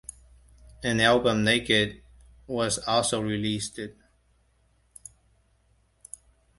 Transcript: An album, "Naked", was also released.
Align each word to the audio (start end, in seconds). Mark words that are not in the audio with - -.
An 0.83 0.99
album, 0.99 1.43
"Naked", 1.43 2.01
was 2.47 2.79
also 2.87 3.21
released. 3.21 3.79